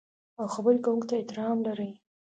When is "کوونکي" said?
0.85-1.07